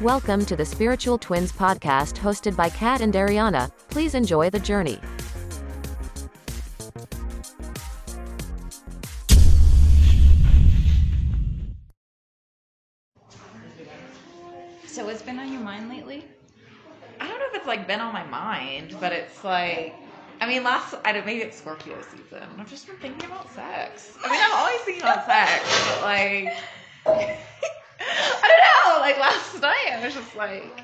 Welcome 0.00 0.44
to 0.46 0.56
the 0.56 0.64
Spiritual 0.64 1.18
Twins 1.18 1.52
podcast 1.52 2.18
hosted 2.18 2.56
by 2.56 2.68
Kat 2.68 3.00
and 3.00 3.14
Ariana. 3.14 3.70
Please 3.88 4.16
enjoy 4.16 4.50
the 4.50 4.58
journey. 4.58 4.98
So 14.86 15.04
what's 15.04 15.22
been 15.22 15.38
on 15.38 15.52
your 15.52 15.62
mind 15.62 15.88
lately? 15.88 16.24
I 17.20 17.28
don't 17.28 17.38
know 17.38 17.46
if 17.50 17.54
it's 17.54 17.66
like 17.68 17.86
been 17.86 18.00
on 18.00 18.12
my 18.12 18.24
mind, 18.24 18.96
but 19.00 19.12
it's 19.12 19.44
like, 19.44 19.94
I 20.40 20.48
mean, 20.48 20.64
last, 20.64 20.96
I 21.04 21.12
don't, 21.12 21.24
maybe 21.24 21.42
it's 21.42 21.56
Scorpio 21.56 21.96
season. 22.02 22.42
I've 22.58 22.68
just 22.68 22.88
been 22.88 22.96
thinking 22.96 23.30
about 23.30 23.48
sex. 23.54 24.12
I 24.24 24.30
mean, 24.30 24.40
I'm 24.44 24.54
always 24.58 24.80
thinking 24.80 25.04
about 25.04 25.24
sex, 25.24 25.62
but 25.88 26.02
like, 26.02 26.52
I 27.06 27.10
don't 27.10 27.28
know. 27.28 27.36
Like 29.04 29.18
last 29.18 29.60
night, 29.60 29.90
I 29.92 30.02
was 30.02 30.14
just 30.14 30.34
like, 30.34 30.82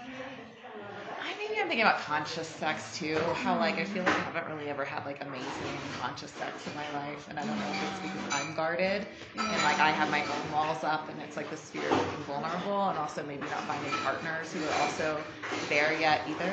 I 1.22 1.32
maybe 1.38 1.54
I'm 1.58 1.68
thinking 1.68 1.80
about 1.80 2.00
conscious 2.00 2.46
sex 2.46 2.98
too. 2.98 3.16
How 3.32 3.56
like 3.56 3.76
I 3.78 3.84
feel 3.84 4.04
like 4.04 4.12
I 4.12 4.18
haven't 4.20 4.46
really 4.54 4.68
ever 4.68 4.84
had 4.84 5.06
like 5.06 5.24
amazing 5.24 5.72
conscious 5.98 6.30
sex 6.30 6.66
in 6.66 6.74
my 6.74 6.84
life, 6.92 7.28
and 7.30 7.38
I 7.38 7.46
don't 7.46 7.56
know 7.56 7.70
if 7.72 7.82
it's 7.82 8.00
because 8.00 8.28
I'm 8.34 8.54
guarded 8.54 9.06
and 9.38 9.62
like 9.62 9.80
I 9.80 9.90
have 9.90 10.10
my 10.10 10.20
own 10.20 10.52
walls 10.52 10.84
up, 10.84 11.08
and 11.08 11.18
it's 11.22 11.38
like 11.38 11.48
the 11.48 11.56
fear 11.56 11.88
of 11.88 11.96
being 12.10 12.24
vulnerable, 12.26 12.90
and 12.90 12.98
also 12.98 13.24
maybe 13.24 13.44
not 13.48 13.64
finding 13.64 13.90
partners 14.04 14.52
who 14.52 14.62
are 14.68 14.82
also 14.82 15.18
there 15.70 15.98
yet 15.98 16.20
either. 16.28 16.52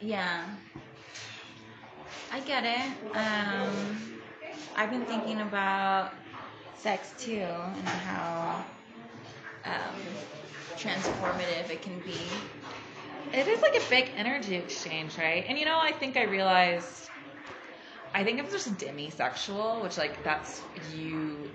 Yeah. 0.00 0.44
I 2.30 2.38
get 2.38 2.62
it. 2.62 3.16
Um, 3.16 4.20
I've 4.76 4.90
been 4.90 5.06
thinking 5.06 5.40
about 5.40 6.12
sex 6.76 7.12
too 7.18 7.40
and 7.40 7.88
how 7.88 8.64
um, 9.64 9.94
transformative 10.76 11.70
it 11.70 11.82
can 11.82 11.98
be. 12.00 12.16
It 13.32 13.48
is 13.48 13.60
like 13.62 13.74
a 13.76 13.90
big 13.90 14.10
energy 14.16 14.54
exchange, 14.54 15.18
right? 15.18 15.44
And 15.48 15.58
you 15.58 15.64
know, 15.64 15.78
I 15.80 15.92
think 15.92 16.16
I 16.16 16.24
realized, 16.24 17.08
I 18.14 18.22
think 18.22 18.38
it's 18.40 18.52
just 18.52 18.76
demisexual, 18.76 19.82
which 19.82 19.98
like 19.98 20.22
that's 20.22 20.62
you, 20.96 21.50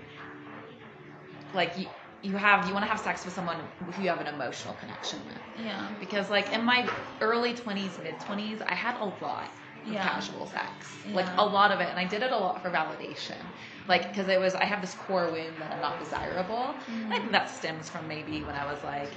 like 1.54 1.78
you, 1.78 1.86
you 2.22 2.36
have 2.36 2.66
you 2.66 2.74
want 2.74 2.84
to 2.84 2.90
have 2.90 3.00
sex 3.00 3.24
with 3.24 3.32
someone 3.32 3.56
who 3.94 4.02
you 4.02 4.08
have 4.10 4.20
an 4.20 4.26
emotional 4.26 4.74
connection 4.74 5.20
with. 5.26 5.64
Yeah. 5.64 5.88
Because 5.98 6.28
like 6.28 6.52
in 6.52 6.64
my 6.64 6.88
early 7.20 7.54
twenties, 7.54 7.98
mid 8.02 8.18
twenties, 8.20 8.60
I 8.60 8.74
had 8.74 8.96
a 9.00 9.04
lot 9.24 9.50
Yeah. 9.84 10.02
casual 10.02 10.46
sex, 10.46 10.98
like 11.12 11.28
a 11.38 11.44
lot 11.44 11.70
of 11.72 11.80
it, 11.80 11.88
and 11.88 11.98
I 11.98 12.04
did 12.04 12.22
it 12.22 12.32
a 12.32 12.36
lot 12.36 12.62
for 12.62 12.70
validation. 12.70 13.52
Like, 13.88 14.08
because 14.08 14.28
it 14.28 14.38
was, 14.40 14.54
I 14.54 14.64
have 14.64 14.80
this 14.80 14.94
core 14.94 15.30
wound 15.32 15.60
that 15.60 15.72
I'm 15.72 15.80
not 15.80 15.98
desirable. 15.98 16.80
And 17.08 17.14
I 17.14 17.18
think 17.18 17.30
mm. 17.30 17.32
that 17.32 17.50
stems 17.50 17.88
from 17.88 18.06
maybe 18.08 18.42
when 18.42 18.54
I 18.54 18.64
was 18.66 18.82
like, 18.84 19.16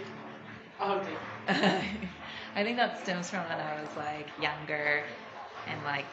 I 1.47 2.63
think 2.63 2.77
that 2.77 2.99
stems 2.99 3.29
from 3.29 3.47
when 3.47 3.59
I 3.59 3.81
was 3.81 3.95
like 3.95 4.31
younger 4.37 5.05
and 5.65 5.83
like 5.83 6.05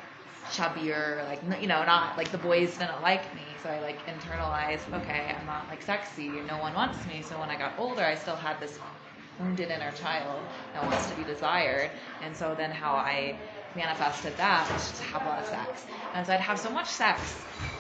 chubbier, 0.49 1.25
like 1.27 1.43
you 1.61 1.67
know, 1.69 1.85
not 1.85 2.17
like 2.17 2.31
the 2.33 2.39
boys 2.39 2.79
didn't 2.79 3.03
like 3.03 3.35
me, 3.35 3.57
so 3.63 3.69
I 3.71 3.81
like 3.81 4.07
internalized, 4.07 4.93
okay, 4.93 5.35
I'm 5.39 5.47
not 5.47 5.69
like 5.69 5.83
sexy, 5.83 6.41
no 6.43 6.59
one 6.59 6.75
wants 6.75 7.07
me. 7.07 7.23
So 7.23 7.39
when 7.39 7.51
I 7.51 7.57
got 7.57 7.75
older, 7.79 8.05
I 8.05 8.15
still 8.15 8.37
had 8.37 8.61
this 8.61 8.79
wounded 9.41 9.71
inner 9.71 9.93
child 9.93 10.43
that 10.73 10.85
wants 10.85 11.09
to 11.11 11.17
be 11.17 11.25
desired, 11.25 11.91
and 12.23 12.37
so 12.37 12.55
then 12.55 12.71
how 12.71 12.95
I 12.95 13.39
manifested 13.75 14.37
that 14.37 14.69
was 14.73 14.93
to 14.99 15.05
have 15.05 15.25
a 15.25 15.29
lot 15.29 15.39
of 15.39 15.47
sex. 15.47 15.87
And 16.15 16.27
so 16.27 16.33
I'd 16.33 16.41
have 16.41 16.59
so 16.59 16.71
much 16.71 16.89
sex, 16.89 17.21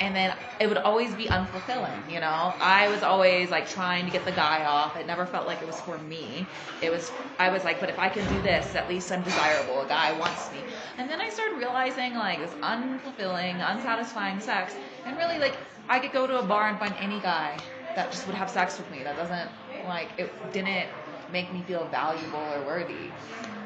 and 0.00 0.14
then 0.14 0.34
it 0.60 0.68
would 0.68 0.78
always 0.78 1.14
be 1.14 1.26
unfulfilling, 1.26 2.08
you 2.08 2.20
know? 2.20 2.54
I 2.60 2.88
was 2.88 3.02
always 3.02 3.50
like 3.50 3.68
trying 3.68 4.04
to 4.06 4.12
get 4.12 4.24
the 4.24 4.32
guy 4.32 4.64
off. 4.64 4.96
It 4.96 5.06
never 5.06 5.26
felt 5.26 5.46
like 5.46 5.60
it 5.62 5.66
was 5.66 5.80
for 5.80 5.98
me. 5.98 6.46
It 6.80 6.90
was, 6.90 7.10
I 7.38 7.50
was 7.50 7.64
like, 7.64 7.80
but 7.80 7.90
if 7.90 7.98
I 7.98 8.08
can 8.08 8.26
do 8.32 8.40
this, 8.42 8.74
at 8.74 8.88
least 8.88 9.10
I'm 9.10 9.22
desirable. 9.22 9.80
A 9.82 9.86
guy 9.88 10.12
wants 10.18 10.52
me. 10.52 10.64
And 10.96 11.10
then 11.10 11.20
I 11.20 11.28
started 11.28 11.56
realizing 11.56 12.14
like 12.14 12.38
this 12.38 12.54
unfulfilling, 12.62 13.60
unsatisfying 13.60 14.40
sex, 14.40 14.74
and 15.04 15.16
really 15.16 15.38
like 15.38 15.56
I 15.88 15.98
could 15.98 16.12
go 16.12 16.26
to 16.26 16.38
a 16.38 16.42
bar 16.42 16.68
and 16.68 16.78
find 16.78 16.94
any 17.00 17.18
guy 17.20 17.58
that 17.94 18.12
just 18.12 18.26
would 18.26 18.36
have 18.36 18.48
sex 18.48 18.78
with 18.78 18.90
me. 18.90 19.02
That 19.02 19.16
doesn't 19.16 19.50
like, 19.84 20.10
it 20.18 20.52
didn't 20.52 20.88
make 21.32 21.52
me 21.52 21.62
feel 21.62 21.86
valuable 21.88 22.38
or 22.38 22.64
worthy. 22.64 23.10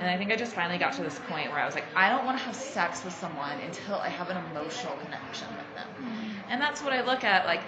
And 0.00 0.10
I 0.10 0.16
think 0.16 0.32
I 0.32 0.36
just 0.36 0.52
finally 0.52 0.78
got 0.78 0.92
to 0.94 1.02
this 1.02 1.18
point 1.28 1.50
where 1.50 1.60
I 1.60 1.66
was 1.66 1.74
like, 1.74 1.84
I 1.94 2.10
don't 2.10 2.24
want 2.24 2.38
to 2.38 2.44
have 2.44 2.54
sex 2.54 3.04
with 3.04 3.14
someone 3.14 3.58
until 3.60 3.96
I 3.96 4.08
have 4.08 4.28
an 4.28 4.36
emotional 4.50 4.96
connection 5.04 5.48
with 5.56 5.74
them. 5.74 5.88
Mm-hmm. 5.98 6.50
And 6.50 6.60
that's 6.60 6.82
what 6.82 6.92
I 6.92 7.02
look 7.02 7.24
at. 7.24 7.46
Like, 7.46 7.62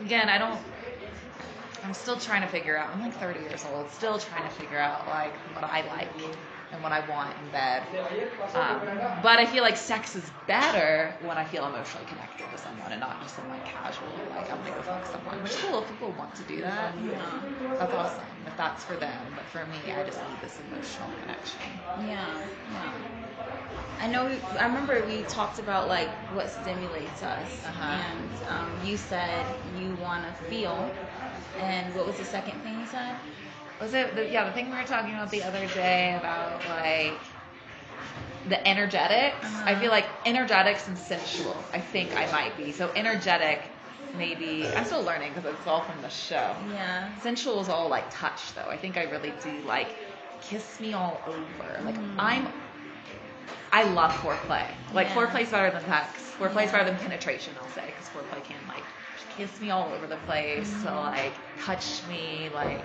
again, 0.00 0.28
I 0.28 0.38
don't, 0.38 0.58
I'm 1.84 1.94
still 1.94 2.16
trying 2.16 2.42
to 2.42 2.48
figure 2.48 2.76
out, 2.76 2.90
I'm 2.90 3.00
like 3.00 3.14
30 3.14 3.40
years 3.40 3.64
old, 3.72 3.90
still 3.90 4.18
trying 4.18 4.42
to 4.42 4.54
figure 4.54 4.78
out 4.78 5.06
like 5.06 5.32
what 5.54 5.64
I 5.64 5.86
like 5.86 6.08
and 6.72 6.82
what 6.82 6.92
I 6.92 7.00
want 7.08 7.34
in 7.42 7.50
bed. 7.50 7.82
Um, 8.54 8.80
but 9.22 9.38
I 9.38 9.46
feel 9.46 9.62
like 9.62 9.76
sex 9.76 10.16
is 10.16 10.30
better 10.46 11.14
when 11.22 11.36
I 11.36 11.44
feel 11.44 11.66
emotionally 11.66 12.06
connected 12.06 12.50
to 12.50 12.58
someone 12.58 12.92
and 12.92 13.00
not 13.00 13.20
just 13.22 13.36
some 13.36 13.48
like 13.48 13.64
casual, 13.64 14.08
like 14.30 14.50
I'm 14.50 14.58
gonna 14.58 14.70
go 14.72 14.82
fuck 14.82 15.06
someone. 15.06 15.42
Which 15.42 15.56
cool 15.56 15.82
if 15.82 15.88
people 15.88 16.12
want 16.12 16.34
to 16.36 16.42
do 16.44 16.60
that. 16.62 16.92
Yeah. 17.12 17.18
That's 17.78 17.92
awesome 17.92 18.24
if 18.46 18.56
that's 18.56 18.84
for 18.84 18.96
them. 18.96 19.32
But 19.34 19.44
for 19.46 19.66
me, 19.66 19.92
I 19.92 20.02
just 20.04 20.18
need 20.22 20.40
this 20.40 20.58
emotional 20.70 21.10
connection. 21.20 21.60
Yeah. 22.08 22.42
Yeah. 22.72 22.92
I 24.00 24.08
know. 24.08 24.26
We, 24.26 24.58
I 24.58 24.66
remember 24.66 25.04
we 25.06 25.22
talked 25.24 25.58
about 25.58 25.88
like 25.88 26.08
what 26.32 26.50
stimulates 26.50 27.22
us, 27.22 27.64
Uh-huh. 27.66 27.82
and 27.82 28.30
um, 28.48 28.80
you 28.86 28.96
said 28.96 29.46
you 29.74 29.94
want 29.96 30.24
to 30.24 30.32
feel. 30.44 30.90
And 31.58 31.94
what 31.94 32.06
was 32.06 32.16
the 32.18 32.24
second 32.24 32.62
thing 32.62 32.78
you 32.80 32.86
said? 32.86 33.16
Was 33.80 33.94
it? 33.94 34.14
The, 34.16 34.28
yeah, 34.30 34.44
the 34.44 34.52
thing 34.52 34.70
we 34.70 34.76
were 34.76 34.84
talking 34.84 35.12
about 35.14 35.30
the 35.30 35.42
other 35.42 35.66
day 35.66 36.14
about 36.18 36.64
like 36.66 37.20
the 38.48 38.66
energetics. 38.66 39.44
I 39.66 39.72
Uh-huh. 39.72 39.80
feel 39.80 39.90
like 39.90 40.06
energetics 40.24 40.88
and 40.88 40.96
sensual. 40.98 41.56
I 41.72 41.80
think 41.80 42.16
I 42.16 42.30
might 42.30 42.56
be. 42.56 42.72
So 42.72 42.90
energetic, 42.94 43.60
maybe. 44.14 44.66
I'm 44.74 44.84
still 44.84 45.02
learning 45.02 45.34
because 45.34 45.52
it's 45.52 45.66
all 45.66 45.82
from 45.82 46.00
the 46.00 46.08
show. 46.08 46.56
Yeah. 46.72 47.14
Sensual 47.20 47.60
is 47.60 47.68
all 47.68 47.88
like 47.88 48.10
touch, 48.10 48.54
though. 48.54 48.68
I 48.68 48.76
think 48.76 48.96
I 48.96 49.04
really 49.04 49.32
do 49.42 49.60
like 49.62 49.94
kiss 50.40 50.80
me 50.80 50.92
all 50.94 51.22
over. 51.26 51.80
Like 51.84 51.96
Mm. 51.96 52.14
I'm. 52.18 52.48
I 53.72 53.82
love 53.84 54.12
foreplay. 54.12 54.66
Like 54.92 55.08
Yeah. 55.08 55.14
foreplay's 55.14 55.50
better 55.50 55.70
than 55.70 55.84
sex. 55.84 56.34
Foreplay's 56.38 56.66
Yeah. 56.66 56.72
better 56.72 56.84
than 56.84 56.96
penetration. 56.96 57.54
I'll 57.60 57.68
say 57.68 57.86
because 57.86 58.08
foreplay 58.08 58.42
can 58.42 58.60
like 58.68 58.84
kiss 59.36 59.60
me 59.60 59.70
all 59.70 59.92
over 59.92 60.06
the 60.06 60.16
place. 60.16 60.68
So 60.82 60.88
Mm-hmm. 60.88 60.96
like 60.96 61.32
touch 61.58 62.06
me 62.08 62.48
like 62.54 62.84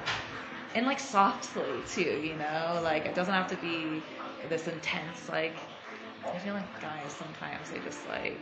and 0.75 0.85
like 0.85 0.99
softly 0.99 1.83
too. 1.87 2.01
You 2.23 2.35
know, 2.35 2.79
like 2.83 3.05
it 3.05 3.15
doesn't 3.15 3.33
have 3.33 3.47
to 3.49 3.55
be 3.57 4.03
this 4.49 4.67
intense 4.67 5.29
like. 5.29 5.55
I 6.33 6.37
feel 6.37 6.53
like 6.53 6.79
guys 6.81 7.13
sometimes 7.13 7.69
they 7.69 7.79
just 7.79 8.07
like 8.07 8.39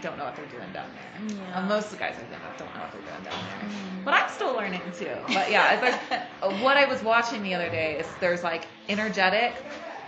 don't 0.00 0.16
know 0.18 0.24
what 0.24 0.36
they're 0.36 0.46
doing 0.46 0.72
down 0.72 0.88
there. 0.94 1.38
Yeah. 1.38 1.58
Uh, 1.58 1.62
most 1.62 1.86
of 1.86 1.90
the 1.92 1.96
guys 1.98 2.14
I 2.18 2.22
think 2.24 2.42
of 2.44 2.56
don't 2.56 2.74
know 2.74 2.80
what 2.80 2.92
they're 2.92 3.02
doing 3.02 3.22
down 3.22 3.38
there. 3.48 3.68
Mhm. 3.68 4.04
But 4.04 4.14
I'm 4.14 4.28
still 4.30 4.54
learning 4.54 4.92
too. 4.98 5.14
But 5.34 5.50
yeah, 5.50 5.72
it's 5.74 5.82
like, 5.82 6.20
uh, 6.42 6.50
what 6.62 6.76
I 6.76 6.86
was 6.86 7.02
watching 7.02 7.42
the 7.42 7.54
other 7.54 7.68
day 7.68 7.98
is 7.98 8.06
there's 8.20 8.42
like 8.42 8.66
energetic 8.88 9.54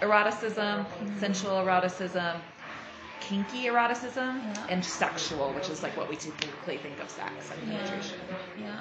eroticism, 0.01 0.87
sensual 1.19 1.59
eroticism, 1.61 2.41
kinky 3.21 3.65
eroticism, 3.67 4.41
Yeah. 4.55 4.67
and 4.69 4.85
sexual, 4.85 5.53
which 5.53 5.69
is 5.69 5.83
like 5.83 5.97
what 5.97 6.09
we 6.09 6.17
typically 6.17 6.79
think 6.79 7.01
of 7.01 7.11
sex 7.11 7.51
and 7.51 7.69
Yeah. 7.69 7.79
penetration. 7.79 8.19
Yeah. 8.59 8.77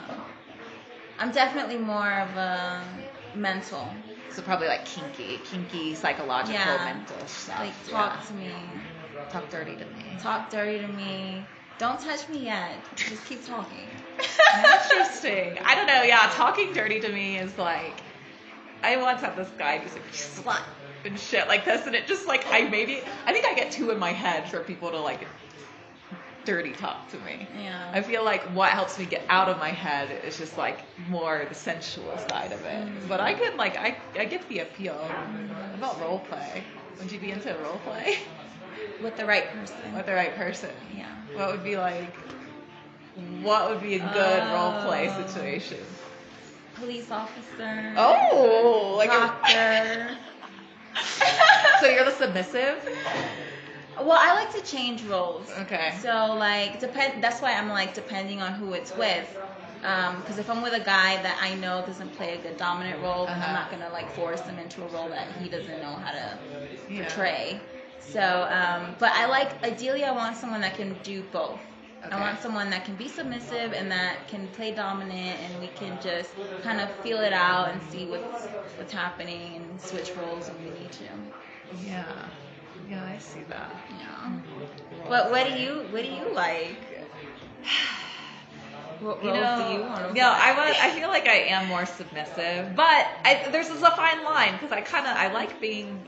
I'm 1.20 1.32
definitely 1.32 1.78
more 1.78 2.12
of 2.12 2.36
a 2.38 2.84
mental. 3.36 3.94
So 4.30 4.42
probably 4.42 4.68
like 4.68 4.86
kinky, 4.86 5.40
kinky 5.46 5.96
psychological, 5.96 6.54
Yeah. 6.54 6.94
mental 6.94 7.28
stuff. 7.28 7.60
Like 7.60 7.90
talk 7.90 8.14
yeah. 8.20 8.28
to 8.28 8.34
me, 8.34 8.54
talk 9.32 9.50
dirty 9.50 9.76
to 9.76 9.86
me. 9.86 10.04
talk 10.22 10.50
dirty 10.50 10.80
to 10.80 10.88
me. 10.88 11.44
Don't 11.80 12.00
touch 12.00 12.28
me 12.30 12.40
yet. 12.40 12.74
Just 12.96 13.26
keep 13.26 13.46
talking. 13.46 13.88
Interesting. 14.58 15.60
I 15.64 15.76
don't 15.76 15.88
know. 15.88 16.02
Yeah, 16.04 16.30
talking 16.34 16.74
dirty 16.74 17.00
to 17.00 17.10
me 17.10 17.38
is 17.38 17.58
like. 17.58 17.94
I 18.84 18.96
once 18.98 19.22
had 19.22 19.36
this 19.36 19.50
guy 19.58 19.80
who's 19.80 19.94
like 19.94 20.12
slut 20.12 20.62
and 21.04 21.20
shit 21.20 21.48
like 21.48 21.66
this, 21.66 21.88
and 21.88 21.96
it 21.96 22.08
just 22.08 22.28
like 22.28 22.46
I 22.52 22.62
maybe 22.70 23.02
I 23.26 23.34
think 23.34 23.46
I 23.46 23.56
get 23.56 23.72
two 23.72 23.90
in 23.90 23.98
my 23.98 24.12
head 24.12 24.50
for 24.50 24.60
people 24.62 24.92
to 24.92 25.00
like 25.00 25.28
dirty 26.48 26.72
talk 26.72 27.10
to 27.12 27.18
me. 27.20 27.46
Yeah. 27.62 27.92
I 27.94 28.02
feel 28.02 28.24
like 28.24 28.42
what 28.56 28.70
helps 28.70 28.98
me 28.98 29.06
get 29.06 29.22
out 29.28 29.50
of 29.50 29.58
my 29.60 29.70
head 29.70 30.10
is 30.26 30.38
just 30.38 30.58
like 30.58 30.80
more 31.10 31.46
the 31.50 31.54
sensual 31.54 32.18
side 32.30 32.54
of 32.54 32.62
it. 32.64 32.86
Mm. 32.88 33.08
But 33.10 33.20
I 33.20 33.34
could 33.34 33.56
like 33.56 33.76
I 33.78 33.98
I 34.18 34.24
get 34.26 34.48
the 34.48 34.60
appeal. 34.60 34.96
What 34.96 35.76
about 35.78 36.00
role 36.02 36.20
play? 36.20 36.64
Would 37.00 37.12
you 37.12 37.20
be 37.20 37.32
into 37.32 37.54
role 37.64 37.80
play 37.84 38.18
With 39.04 39.18
the 39.18 39.26
right 39.26 39.52
person. 39.52 39.94
with 39.94 40.06
the 40.06 40.14
right 40.14 40.34
person? 40.36 40.72
Yeah. 40.96 41.06
What 41.34 41.52
would 41.52 41.64
be 41.66 41.76
like? 41.78 42.14
What 43.42 43.70
would 43.70 43.82
be 43.82 43.96
a 43.96 44.00
good 44.00 44.44
role 44.54 44.82
play 44.86 45.10
Oh. 45.10 45.26
situation? 45.28 45.80
Police 46.76 47.12
officer. 47.12 47.94
Oh, 47.98 48.94
like 48.98 49.10
a, 49.10 49.18
doctor. 49.18 50.18
so 51.82 51.88
you're 51.88 52.06
the 52.06 52.12
submissive? 52.12 52.78
Well, 54.00 54.18
I 54.20 54.34
like 54.34 54.54
to 54.54 54.62
change 54.62 55.04
roles. 55.04 55.50
Okay. 55.60 55.98
So 56.02 56.34
like 56.34 56.80
depend. 56.80 57.24
That's 57.24 57.42
why 57.42 57.54
I'm 57.54 57.70
like 57.70 57.94
depending 57.94 58.42
on 58.42 58.54
who 58.54 58.74
it's 58.74 58.96
with. 58.96 59.28
Because 59.82 60.38
if 60.38 60.50
I'm 60.50 60.62
with 60.62 60.74
a 60.74 60.80
guy 60.84 61.22
that 61.24 61.38
I 61.42 61.56
know 61.56 61.84
doesn't 61.86 62.12
play 62.14 62.34
a 62.34 62.42
good 62.42 62.58
dominant 62.58 63.02
role, 63.02 63.26
then 63.28 63.36
Uh-huh. 63.38 63.48
I'm 63.48 63.54
not 63.54 63.70
gonna 63.72 63.90
like 63.90 64.10
force 64.10 64.46
him 64.48 64.60
into 64.60 64.84
a 64.84 64.88
role 64.88 65.10
that 65.10 65.32
he 65.32 65.50
doesn't 65.50 65.80
know 65.80 65.96
how 65.96 66.12
to 66.12 66.40
Yeah. 66.88 67.04
portray. 67.04 67.62
So, 68.00 68.48
um, 68.50 68.96
but 69.00 69.12
I 69.14 69.26
like 69.26 69.64
ideally 69.64 70.04
I 70.04 70.12
want 70.12 70.38
someone 70.38 70.62
that 70.62 70.76
can 70.76 70.96
do 71.04 71.24
both. 71.24 71.62
Okay. 72.06 72.16
I 72.16 72.20
want 72.20 72.40
someone 72.42 72.70
that 72.70 72.86
can 72.86 72.96
be 72.96 73.08
submissive 73.10 73.74
and 73.74 73.92
that 73.92 74.28
can 74.28 74.48
play 74.50 74.72
dominant, 74.74 75.40
and 75.42 75.60
we 75.60 75.70
can 75.70 76.00
just 76.00 76.36
kind 76.60 76.80
of 76.82 76.90
feel 77.02 77.20
it 77.20 77.34
out 77.34 77.72
and 77.72 77.82
see 77.82 78.06
what's 78.06 78.50
what's 78.76 78.94
happening 78.94 79.56
and 79.58 79.82
switch 79.82 80.16
roles 80.16 80.50
when 80.50 80.62
we 80.62 80.70
need 80.72 80.92
to. 80.94 81.10
Yeah. 81.72 82.30
Yeah, 82.90 83.04
I 83.04 83.18
see 83.18 83.42
that. 83.50 83.72
Yeah. 84.00 84.32
But 85.10 85.32
what 85.32 85.48
do 85.48 85.60
you 85.60 85.86
what 85.92 86.04
do 86.04 86.10
you 86.10 86.34
like? 86.34 86.78
What 89.00 89.24
You 89.24 89.32
know, 89.32 89.68
do 89.68 89.74
you 89.76 89.82
want 89.82 90.08
to 90.08 90.14
no, 90.16 90.28
I 90.28 90.54
was. 90.58 90.76
I 90.82 90.90
feel 90.90 91.10
like 91.10 91.28
I 91.28 91.36
am 91.50 91.68
more 91.68 91.86
submissive, 91.86 92.76
but 92.76 93.08
I, 93.24 93.48
there's 93.52 93.70
a 93.70 93.76
fine 93.76 94.24
line 94.24 94.54
because 94.54 94.72
I 94.72 94.82
kind 94.82 95.06
of 95.06 95.16
I 95.16 95.32
like 95.32 95.62
being. 95.62 96.04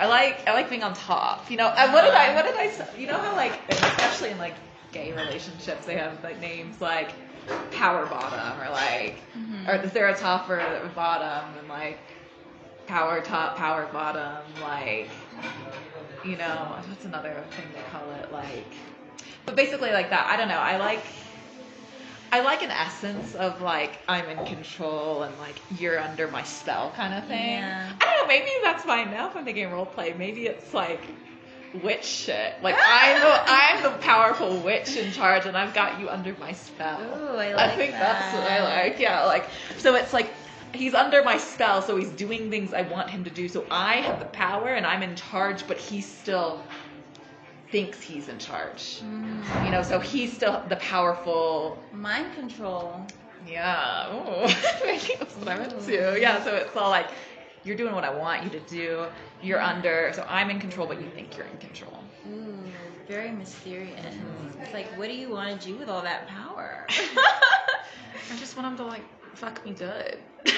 I 0.00 0.06
like 0.06 0.48
I 0.48 0.54
like 0.54 0.68
being 0.68 0.82
on 0.82 0.92
top. 0.92 1.48
You 1.48 1.56
know, 1.56 1.68
and 1.68 1.92
what 1.92 2.02
did 2.02 2.14
I 2.14 2.34
what 2.34 2.46
did 2.46 2.56
I 2.56 2.98
you 2.98 3.06
know 3.06 3.16
how 3.16 3.36
like 3.36 3.60
especially 3.68 4.30
in 4.30 4.38
like 4.38 4.54
gay 4.90 5.12
relationships 5.12 5.86
they 5.86 5.96
have 5.96 6.20
like 6.24 6.40
names 6.40 6.80
like 6.80 7.12
power 7.70 8.06
bottom 8.06 8.60
or 8.60 8.70
like 8.70 9.20
mm-hmm. 9.36 9.68
or 9.68 9.74
is 9.76 9.92
there 9.92 10.08
a 10.08 10.16
top 10.16 10.48
or 10.50 10.58
a 10.58 10.90
bottom 10.94 11.56
and 11.58 11.68
like 11.68 11.98
power 12.90 13.20
top 13.20 13.56
power 13.56 13.88
bottom 13.92 14.42
like 14.60 15.12
you 16.24 16.36
know 16.36 16.74
what's 16.88 17.04
another 17.04 17.46
thing 17.54 17.64
they 17.72 17.82
call 17.92 18.10
it 18.10 18.32
like 18.32 18.74
but 19.46 19.54
basically 19.54 19.92
like 19.92 20.10
that 20.10 20.26
i 20.28 20.36
don't 20.36 20.48
know 20.48 20.58
i 20.58 20.76
like 20.76 21.04
i 22.32 22.40
like 22.40 22.62
an 22.62 22.70
essence 22.72 23.36
of 23.36 23.60
like 23.62 24.00
i'm 24.08 24.28
in 24.28 24.44
control 24.44 25.22
and 25.22 25.38
like 25.38 25.62
you're 25.68 26.00
under 26.00 26.26
my 26.32 26.42
spell 26.42 26.90
kind 26.96 27.14
of 27.14 27.24
thing 27.28 27.58
Yeah. 27.58 27.92
i 28.00 28.04
don't 28.04 28.22
know 28.22 28.26
maybe 28.26 28.50
that's 28.64 28.84
why 28.84 29.04
now 29.04 29.28
if 29.30 29.36
i'm 29.36 29.44
thinking 29.44 29.70
role 29.70 29.86
play 29.86 30.12
maybe 30.12 30.46
it's 30.46 30.74
like 30.74 31.14
witch 31.72 32.04
shit 32.04 32.54
like 32.60 32.74
i'm 32.84 33.20
the 33.20 33.42
i'm 33.46 33.82
the 33.84 33.98
powerful 33.98 34.58
witch 34.64 34.96
in 34.96 35.12
charge 35.12 35.46
and 35.46 35.56
i've 35.56 35.72
got 35.74 36.00
you 36.00 36.08
under 36.08 36.36
my 36.40 36.50
spell 36.50 37.00
Ooh, 37.00 37.36
I 37.36 37.54
like 37.54 37.70
I 37.70 37.76
think 37.76 37.92
that's 37.92 38.34
what 38.34 38.42
I 38.42 38.64
like. 38.64 38.98
Yeah, 38.98 39.24
like 39.26 39.48
so 39.78 39.94
it's 39.94 40.12
like 40.12 40.34
he's 40.74 40.94
under 40.94 41.22
my 41.22 41.38
spell, 41.38 41.82
so 41.82 41.96
he's 41.96 42.10
doing 42.10 42.50
things 42.50 42.72
I 42.72 42.82
want 42.82 43.10
him 43.10 43.24
to 43.24 43.30
do. 43.30 43.48
So 43.48 43.66
I 43.70 43.96
have 43.96 44.18
the 44.18 44.26
power 44.26 44.68
and 44.68 44.86
I'm 44.86 45.02
in 45.02 45.16
charge, 45.16 45.66
but 45.66 45.78
he 45.78 46.00
still 46.00 46.62
thinks 47.70 48.00
he's 48.00 48.28
in 48.28 48.38
charge. 48.38 49.00
Mm. 49.02 49.64
You 49.64 49.70
know, 49.70 49.82
so 49.82 50.00
he's 50.00 50.32
still 50.32 50.62
the 50.68 50.76
powerful. 50.76 51.78
Mind 51.92 52.34
control. 52.34 53.06
Yeah, 53.46 54.14
ooh, 54.14 54.46
that's 54.86 55.34
what 55.36 55.48
I'm 55.48 55.62
into. 55.62 56.18
Yeah, 56.20 56.44
so 56.44 56.54
it's 56.56 56.76
all 56.76 56.90
like 56.90 57.08
you're 57.64 57.76
doing 57.76 57.94
what 57.94 58.04
I 58.04 58.14
want 58.14 58.44
you 58.44 58.50
to 58.50 58.60
do. 58.60 59.06
You're 59.42 59.60
mm. 59.60 59.68
under, 59.68 60.12
so 60.14 60.26
I'm 60.28 60.50
in 60.50 60.60
control, 60.60 60.86
but 60.86 61.00
you 61.00 61.08
think 61.10 61.36
you're 61.36 61.46
in 61.46 61.56
control. 61.58 62.04
Ooh, 62.30 62.58
very 63.08 63.30
mysterious. 63.30 64.14
Mm. 64.14 64.62
It's 64.62 64.74
like, 64.74 64.86
what 64.98 65.08
do 65.08 65.14
you 65.14 65.30
want 65.30 65.58
to 65.58 65.66
do 65.66 65.76
with 65.76 65.88
all 65.88 66.02
that 66.02 66.28
power? 66.28 66.86
I 66.90 68.36
just 68.38 68.56
want 68.56 68.68
him 68.68 68.76
to 68.76 68.84
like 68.84 69.04
fuck 69.34 69.64
me 69.64 69.72
good. 69.72 70.18
but 70.44 70.54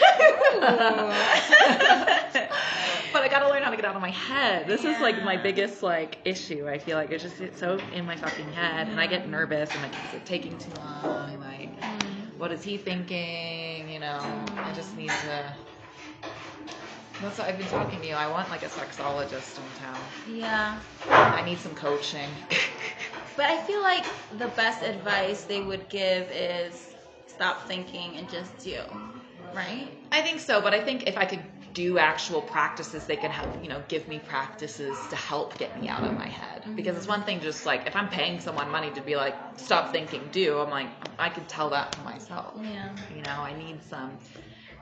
I 3.23 3.29
gotta 3.29 3.49
learn 3.49 3.62
how 3.62 3.70
to 3.70 3.76
get 3.76 3.84
out 3.84 3.96
of 3.96 4.02
my 4.02 4.11
head. 4.11 4.67
This 4.67 4.84
is 4.84 5.00
like 5.00 5.23
my 5.25 5.37
biggest 5.37 5.82
like 5.82 6.19
issue. 6.25 6.69
I 6.69 6.79
feel 6.79 6.96
like 6.96 7.11
it's 7.11 7.23
just 7.23 7.40
it's 7.40 7.58
so 7.58 7.79
in 7.94 8.06
my 8.06 8.17
fucking 8.17 8.52
head, 8.52 8.88
and 8.88 9.00
I 9.00 9.06
get 9.06 9.29
nervous, 9.29 9.70
and 9.73 9.82
like 9.82 9.93
is 10.08 10.14
it 10.14 10.25
taking 10.25 10.56
too 10.58 10.70
long? 10.79 11.40
Like, 11.40 11.81
mm. 11.81 12.38
what 12.38 12.52
is 12.52 12.62
he 12.62 12.76
thinking? 12.76 13.88
You 13.88 14.00
know, 14.00 14.19
I 14.56 14.73
just 14.75 14.96
need 14.96 15.11
to. 15.11 15.55
That's 17.20 17.38
what 17.38 17.49
I've 17.49 17.58
been 17.58 17.69
talking 17.69 18.00
to 18.00 18.06
you. 18.06 18.14
I 18.14 18.29
want 18.29 18.49
like 18.50 18.62
a 18.62 18.69
sexologist 18.69 19.58
in 19.58 19.64
town. 19.81 19.99
yeah. 20.29 20.79
I 21.08 21.43
need 21.44 21.58
some 21.58 21.75
coaching. 21.75 22.29
But 23.37 23.46
I 23.46 23.62
feel 23.62 23.81
like 23.81 24.05
the 24.38 24.49
best 24.49 24.82
advice 24.82 25.44
they 25.44 25.62
would 25.62 25.88
give 25.88 26.31
is 26.31 26.94
stop 27.26 27.67
thinking 27.67 28.17
and 28.17 28.31
just 28.31 28.56
do. 28.58 28.79
Right? 29.54 29.88
I 30.10 30.22
think 30.22 30.40
so, 30.40 30.60
but 30.60 30.75
I 30.75 30.81
think 30.82 31.06
if 31.06 31.16
I 31.16 31.25
could 31.25 31.43
do 31.75 31.99
actual 31.99 32.43
practices, 32.43 33.06
they 33.06 33.16
can 33.16 33.31
help, 33.31 33.62
you 33.62 33.69
know, 33.69 33.82
give 33.88 34.06
me 34.08 34.19
practices 34.19 34.99
to 35.08 35.16
help 35.16 35.56
get 35.58 35.81
me 35.81 35.88
out 35.88 36.04
of 36.04 36.14
my 36.14 36.26
head. 36.26 36.62
Mm-hmm. 36.62 36.76
Because 36.76 36.96
it's 36.96 37.08
one 37.08 37.22
thing 37.22 37.40
just 37.40 37.64
like 37.66 37.87
if 37.87 37.96
I'm 37.96 38.08
paying 38.08 38.40
someone 38.40 38.70
money 38.70 38.90
to 38.90 39.00
be 39.00 39.16
like, 39.16 39.34
stop 39.56 39.93
thinking, 39.93 40.28
do, 40.32 40.58
I'm 40.58 40.70
like, 40.70 40.88
I 41.19 41.28
can 41.28 41.44
tell 41.46 41.70
that 41.70 41.93
to 41.93 42.00
myself. 42.00 42.54
Yeah. 42.62 42.94
You 43.14 43.22
know, 43.22 43.31
I 43.31 43.56
need 43.56 43.82
some 43.88 44.19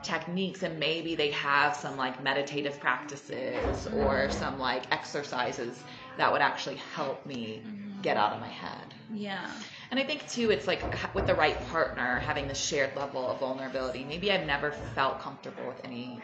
techniques 0.03 0.63
and 0.63 0.79
maybe 0.79 1.15
they 1.15 1.31
have 1.31 1.77
some 1.77 1.97
like 1.97 2.23
meditative 2.23 2.81
practices 2.81 3.55
mm-hmm. 3.87 3.99
or 3.99 4.31
some 4.31 4.59
like 4.59 4.91
exercises 4.93 5.83
that 6.17 6.33
would 6.33 6.41
actually 6.41 6.77
help 6.95 7.25
me 7.27 7.63
mm-hmm. 7.65 8.01
get 8.03 8.17
out 8.17 8.33
of 8.33 8.41
my 8.41 8.49
head. 8.49 8.95
Yeah. 9.13 9.51
And 9.91 9.99
I 9.99 10.05
think 10.05 10.29
too, 10.29 10.51
it's 10.51 10.67
like 10.67 10.83
with 11.15 11.27
the 11.27 11.35
right 11.35 11.59
partner, 11.69 12.21
having 12.21 12.49
the 12.49 12.55
shared 12.55 12.95
level 12.97 13.29
of 13.29 13.41
vulnerability. 13.41 14.05
Maybe 14.05 14.31
I've 14.31 14.47
never 14.47 14.73
felt 14.95 15.21
comfortable 15.21 15.67
with 15.67 15.85
any 15.85 16.21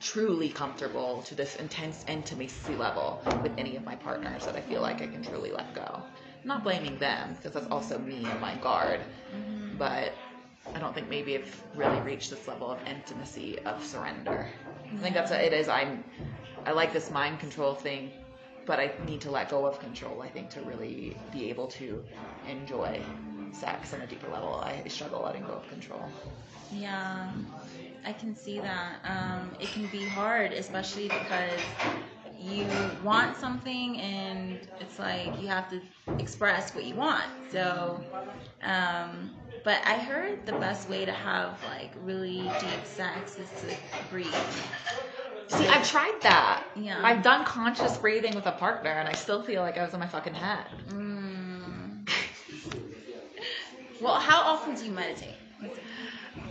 truly 0.00 0.50
comfortable 0.50 1.22
to 1.22 1.34
this 1.34 1.56
intense 1.56 2.04
intimacy 2.08 2.76
level 2.76 3.22
with 3.42 3.52
any 3.56 3.76
of 3.76 3.84
my 3.84 3.94
partners 3.96 4.44
that 4.44 4.54
I 4.54 4.60
feel 4.60 4.82
like 4.82 5.00
I 5.00 5.06
can 5.06 5.24
truly 5.24 5.50
let 5.50 5.74
go. 5.74 6.02
I'm 6.42 6.48
not 6.48 6.62
blaming 6.62 6.98
them 6.98 7.34
because 7.34 7.52
that's 7.52 7.70
also 7.70 7.98
me 7.98 8.26
and 8.26 8.38
my 8.40 8.54
guard, 8.56 9.00
mm-hmm. 9.34 9.78
but 9.78 10.12
I 10.74 10.78
don't 10.78 10.94
think 10.94 11.08
maybe 11.08 11.36
I've 11.36 11.62
really 11.74 12.00
reached 12.00 12.30
this 12.30 12.46
level 12.48 12.70
of 12.70 12.78
intimacy 12.86 13.58
of 13.60 13.84
surrender. 13.84 14.48
I 14.92 14.96
think 14.98 15.14
that's 15.14 15.30
what 15.30 15.40
it 15.40 15.52
is. 15.52 15.68
I'm 15.68 16.04
I 16.66 16.72
like 16.72 16.92
this 16.92 17.10
mind 17.10 17.40
control 17.40 17.74
thing, 17.74 18.10
but 18.64 18.78
I 18.80 18.92
need 19.06 19.20
to 19.22 19.30
let 19.30 19.50
go 19.50 19.66
of 19.66 19.78
control. 19.78 20.22
I 20.22 20.28
think 20.28 20.48
to 20.50 20.62
really 20.62 21.16
be 21.30 21.50
able 21.50 21.66
to 21.68 22.02
enjoy 22.48 23.02
sex 23.52 23.92
on 23.92 24.00
a 24.00 24.06
deeper 24.06 24.28
level. 24.28 24.54
I 24.54 24.86
struggle 24.88 25.22
letting 25.22 25.42
go 25.42 25.52
of 25.52 25.68
control. 25.68 26.02
Yeah, 26.72 27.30
I 28.04 28.12
can 28.12 28.34
see 28.34 28.58
that. 28.60 28.96
Um, 29.04 29.50
it 29.60 29.68
can 29.68 29.86
be 29.86 30.04
hard, 30.04 30.52
especially 30.52 31.08
because 31.08 31.60
you 32.38 32.66
want 33.02 33.36
something 33.36 33.98
and 34.00 34.58
it's 34.80 34.98
like 34.98 35.40
you 35.40 35.46
have 35.48 35.70
to 35.70 35.80
express 36.18 36.74
what 36.74 36.84
you 36.84 36.94
want. 36.94 37.24
So, 37.50 38.02
um, 38.62 39.30
but 39.64 39.80
I 39.84 39.94
heard 39.94 40.46
the 40.46 40.52
best 40.52 40.88
way 40.88 41.04
to 41.04 41.12
have 41.12 41.58
like 41.64 41.90
really 42.02 42.42
deep 42.60 42.84
sex 42.84 43.38
is 43.38 43.48
to 43.62 43.76
breathe. 44.10 44.32
See, 45.48 45.66
I've 45.66 45.88
tried 45.88 46.18
that. 46.22 46.64
Yeah. 46.76 47.00
I've 47.02 47.22
done 47.22 47.44
conscious 47.44 47.96
breathing 47.98 48.34
with 48.34 48.46
a 48.46 48.52
partner, 48.52 48.90
and 48.90 49.08
I 49.08 49.12
still 49.12 49.42
feel 49.42 49.62
like 49.62 49.78
I 49.78 49.84
was 49.84 49.92
in 49.92 50.00
my 50.00 50.06
fucking 50.06 50.34
head. 50.34 50.66
Mm. 50.88 52.08
Well, 54.00 54.14
how 54.14 54.42
often 54.42 54.74
do 54.74 54.84
you 54.84 54.90
meditate? 54.90 55.34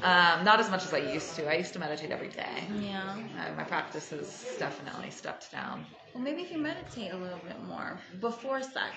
Um, 0.01 0.43
not 0.43 0.59
as 0.59 0.69
much 0.69 0.83
as 0.83 0.93
I 0.93 0.97
used 0.97 1.35
to. 1.35 1.49
I 1.49 1.55
used 1.55 1.73
to 1.73 1.79
meditate 1.79 2.11
every 2.11 2.29
day. 2.29 2.63
Yeah. 2.79 3.15
Uh, 3.39 3.55
my 3.55 3.63
practice 3.63 4.09
has 4.09 4.55
definitely 4.57 5.09
stepped 5.09 5.51
down. 5.51 5.85
Well, 6.13 6.23
maybe 6.23 6.41
if 6.41 6.51
you 6.51 6.57
meditate 6.57 7.11
a 7.11 7.17
little 7.17 7.39
bit 7.39 7.61
more 7.63 7.99
before 8.19 8.61
sex. 8.61 8.95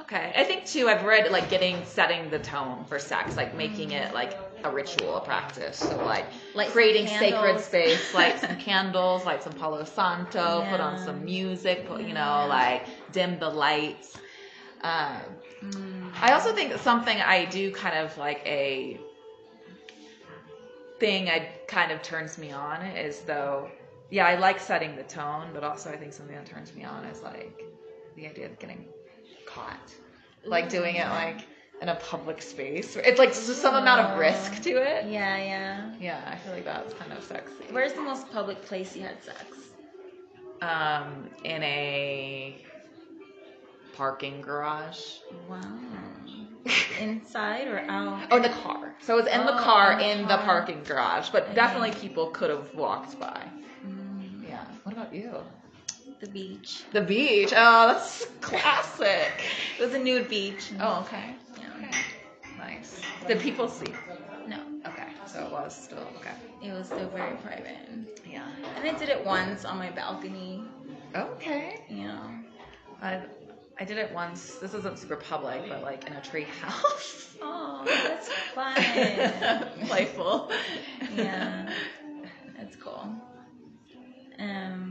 Okay. 0.00 0.32
I 0.36 0.44
think 0.44 0.66
too, 0.66 0.88
I've 0.88 1.04
read 1.04 1.30
like 1.32 1.48
getting 1.48 1.84
setting 1.84 2.30
the 2.30 2.38
tone 2.38 2.84
for 2.84 2.98
sex, 2.98 3.36
like 3.36 3.56
making 3.56 3.92
it 3.92 4.12
like 4.12 4.36
a 4.64 4.70
ritual, 4.70 5.16
a 5.16 5.20
practice. 5.24 5.76
So 5.78 6.02
like, 6.04 6.26
Light 6.54 6.68
creating 6.68 7.06
sacred 7.06 7.60
space, 7.60 8.12
light 8.14 8.38
some 8.40 8.56
candles, 8.58 9.24
light 9.24 9.42
some 9.42 9.54
Palo 9.54 9.84
Santo, 9.84 10.66
put 10.70 10.80
on 10.80 10.98
some 10.98 11.24
music, 11.24 11.86
put, 11.86 12.02
you 12.02 12.14
know, 12.14 12.46
like 12.48 12.86
dim 13.12 13.38
the 13.38 13.48
lights. 13.48 14.16
Um, 14.82 15.20
Mm. 15.62 16.10
I 16.20 16.32
also 16.32 16.54
think 16.54 16.74
something 16.78 17.18
I 17.18 17.46
do 17.46 17.72
kind 17.72 17.98
of 17.98 18.16
like 18.18 18.42
a 18.46 19.00
thing 20.98 21.28
I 21.28 21.50
kind 21.66 21.92
of 21.92 22.02
turns 22.02 22.38
me 22.38 22.52
on 22.52 22.82
is 22.82 23.20
though, 23.20 23.70
yeah, 24.10 24.26
I 24.26 24.36
like 24.36 24.60
setting 24.60 24.96
the 24.96 25.02
tone, 25.04 25.48
but 25.54 25.64
also 25.64 25.90
I 25.90 25.96
think 25.96 26.12
something 26.12 26.36
that 26.36 26.46
turns 26.46 26.74
me 26.74 26.84
on 26.84 27.04
is 27.04 27.22
like 27.22 27.64
the 28.16 28.26
idea 28.26 28.46
of 28.46 28.58
getting 28.58 28.86
caught, 29.46 29.94
like 30.44 30.68
doing 30.68 30.96
it 30.96 31.08
like 31.08 31.46
in 31.80 31.88
a 31.88 31.94
public 31.96 32.42
space. 32.42 32.96
It's 32.96 33.18
like 33.18 33.34
some 33.34 33.74
amount 33.74 34.00
of 34.02 34.18
risk 34.18 34.62
to 34.62 34.70
it. 34.70 35.06
Yeah, 35.06 35.36
yeah. 35.36 35.90
Yeah, 36.00 36.20
I 36.26 36.36
feel 36.36 36.52
like 36.54 36.64
that's 36.64 36.92
kind 36.94 37.12
of 37.12 37.22
sexy. 37.24 37.64
Where's 37.70 37.92
the 37.92 38.02
most 38.02 38.30
public 38.32 38.62
place 38.62 38.96
you 38.96 39.02
had 39.02 39.22
sex? 39.22 39.44
Um, 40.62 41.28
in 41.44 41.62
a 41.62 42.56
parking 43.94 44.40
garage. 44.40 45.00
Wow. 45.48 45.58
Inside 47.00 47.68
or 47.68 47.78
out? 47.88 48.22
Oh, 48.30 48.36
in 48.36 48.42
the 48.42 48.48
car. 48.48 48.94
So 49.02 49.18
it 49.18 49.24
was 49.24 49.32
in 49.32 49.44
the 49.46 49.54
Oh, 49.54 49.62
car 49.62 49.92
in 49.92 49.98
the 49.98 50.10
in 50.10 50.22
the 50.22 50.36
car. 50.36 50.44
parking 50.44 50.82
garage, 50.84 51.28
but 51.30 51.44
Okay. 51.44 51.54
definitely 51.54 51.92
people 51.92 52.28
could 52.28 52.50
have 52.50 52.74
walked 52.74 53.18
by. 53.20 53.42
Mm, 53.86 54.48
Yeah. 54.48 54.64
What 54.84 54.94
about 54.94 55.14
you? 55.14 55.32
The 56.20 56.28
beach. 56.28 56.82
The 56.92 57.00
beach. 57.02 57.52
Oh, 57.54 57.88
that's 57.88 58.24
classic. 58.40 59.32
It 59.78 59.82
was 59.82 59.94
a 59.94 59.98
nude 59.98 60.28
beach. 60.28 60.70
Oh, 60.80 61.00
okay. 61.06 61.34
Yeah. 61.60 61.66
Okay. 61.88 61.98
Nice. 62.58 63.00
Did 63.26 63.40
people 63.40 63.68
see? 63.68 63.92
No, 64.48 64.60
Okay. 64.86 65.08
So 65.26 65.44
it 65.44 65.52
was 65.52 65.74
still 65.76 66.06
okay. 66.18 66.30
it 66.62 66.72
was 66.72 66.86
still 66.86 67.08
very 67.08 67.36
private. 67.38 67.88
Yeah. 68.30 68.46
And 68.76 68.88
I 68.88 68.98
did 68.98 69.08
it 69.08 69.24
once 69.24 69.64
on 69.64 69.76
my 69.78 69.90
balcony. 69.90 70.62
Okay. 71.14 71.80
Know. 71.90 72.20
I 73.02 73.20
I 73.78 73.84
did 73.84 73.98
it 73.98 74.12
once. 74.12 74.54
This 74.54 74.72
isn't 74.74 74.98
super 74.98 75.16
public, 75.16 75.68
but 75.68 75.82
like 75.82 76.06
in 76.06 76.14
a 76.14 76.22
tree 76.22 76.46
house. 76.60 77.22
Oh, 77.42 77.82
that's 77.84 78.32
fun. 78.54 78.74
Playful. 79.88 80.50
yeah, 81.14 81.70
that's 82.56 82.74
cool. 82.76 83.06
Um, 84.38 84.85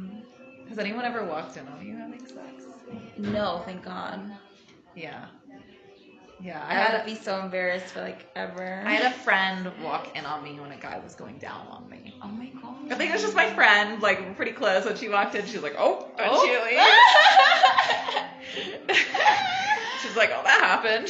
Has 0.75 0.79
anyone 0.79 1.05
ever 1.05 1.23
walked 1.23 1.55
in 1.55 1.65
on 1.69 1.85
you 1.85 1.95
having 1.95 2.27
sex? 2.27 2.65
no, 3.17 3.61
thank 3.65 3.85
God. 3.85 4.19
Yeah. 4.93 5.23
Yeah. 6.41 6.61
I 6.67 6.71
I 6.71 6.73
had 6.73 7.01
a, 7.01 7.05
be 7.05 7.15
so 7.15 7.39
embarrassed 7.39 7.85
for 7.93 8.01
like 8.01 8.27
ever. 8.35 8.83
I 8.85 8.91
had 8.91 9.05
a 9.05 9.11
friend 9.15 9.71
walk 9.81 10.17
in 10.17 10.25
on 10.25 10.43
me 10.43 10.59
when 10.59 10.71
a 10.71 10.75
guy 10.77 10.99
was 11.01 11.15
going 11.15 11.37
down 11.37 11.65
on 11.69 11.89
me. 11.89 12.13
oh 12.21 12.27
my 12.27 12.47
God. 12.61 12.91
I 12.91 12.95
think 12.95 13.11
it 13.11 13.13
was 13.13 13.21
just 13.21 13.35
my 13.35 13.49
friend, 13.53 14.01
like 14.01 14.19
we're 14.19 14.33
pretty 14.33 14.51
close. 14.51 14.83
When 14.83 14.97
she 14.97 15.07
walked 15.07 15.33
in, 15.35 15.45
she 15.45 15.53
was 15.53 15.63
like, 15.63 15.75
"Oh, 15.77 16.09
Oh. 16.19 16.45
she 16.49 16.51
leaves." 16.51 16.83
She's 20.01 20.17
like, 20.17 20.31
"Oh, 20.35 20.43
that 20.43 20.59
happened. 20.61 21.07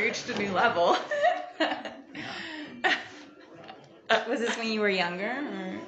Reached 0.00 0.28
a 0.28 0.38
new 0.38 0.52
level." 0.52 0.96
Was 4.28 4.40
this 4.40 4.56
when 4.56 4.72
you 4.72 4.80
were 4.80 4.88
younger 4.88 5.30
or 5.30 5.78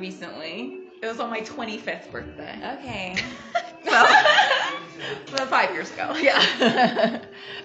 recently? 0.00 0.78
It 1.02 1.06
was 1.06 1.20
on 1.20 1.30
my 1.30 1.40
25th 1.40 2.10
birthday. 2.10 2.54
Okay. 2.78 3.16
well, 3.86 4.06
five 5.48 5.70
years 5.72 5.90
ago. 5.92 6.14
Yeah. 6.20 6.40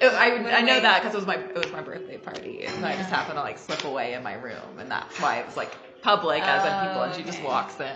It- 0.01 0.13
I, 0.13 0.58
I 0.58 0.62
know 0.62 0.80
that 0.80 1.01
because 1.01 1.13
it 1.13 1.18
was 1.18 1.25
my 1.27 1.36
it 1.36 1.56
was 1.56 1.72
my 1.72 1.82
birthday 1.82 2.18
party, 2.18 2.63
and 2.65 2.86
I 2.86 2.96
just 2.96 3.10
happened 3.10 3.38
to 3.38 3.42
like 3.42 3.58
slip 3.58 3.84
away 3.84 4.13
in 4.13 4.24
my 4.24 4.34
room, 4.36 4.80
and 4.80 4.89
that's 4.89 5.20
why 5.20 5.38
it 5.39 5.46
was 5.46 5.58
like 5.58 5.75
public 6.01 6.42
as 6.44 6.63
in 6.65 6.88
people, 6.88 7.01
and 7.04 7.15
she 7.15 7.24
just 7.24 7.39
Oh, 7.42 7.48
walks 7.48 7.80
in. 7.80 7.92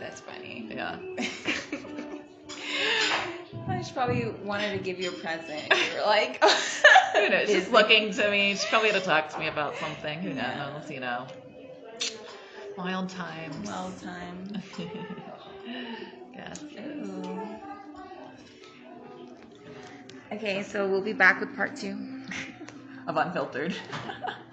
That's 0.00 0.20
funny. 0.20 0.68
Yeah. 0.70 0.96
I 3.68 3.78
just 3.78 3.94
probably 3.94 4.26
wanted 4.44 4.72
to 4.76 4.78
give 4.78 5.00
you 5.00 5.10
a 5.10 5.12
present. 5.12 5.62
You 5.70 5.98
were 6.00 6.06
like, 6.06 6.42
Who 7.14 7.28
knows? 7.28 7.48
She's 7.48 7.68
looking 7.68 8.12
to 8.14 8.30
me. 8.30 8.56
She 8.56 8.66
probably 8.68 8.90
had 8.90 9.00
to 9.00 9.06
talk 9.06 9.28
to 9.30 9.38
me 9.38 9.46
about 9.48 9.76
something. 9.76 10.18
Who 10.20 10.30
Yeah. 10.30 10.70
knows? 10.76 10.90
You 10.90 11.00
know. 11.00 11.26
Wild 12.76 13.08
times. 13.08 13.66
Wild 13.66 13.98
time. 14.02 14.48
yes. 16.34 16.64
Ooh. 16.78 17.48
Okay, 20.32 20.62
so 20.62 20.88
we'll 20.88 21.02
be 21.02 21.12
back 21.12 21.40
with 21.40 21.54
part 21.54 21.76
two. 21.76 21.96
Of 23.06 23.16
unfiltered. 23.16 23.74